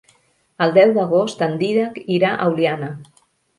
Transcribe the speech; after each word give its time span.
El 0.65 0.73
deu 0.77 0.93
d'agost 0.95 1.45
en 1.49 1.53
Dídac 1.61 2.01
irà 2.19 2.35
a 2.39 2.51
Oliana. 2.55 2.93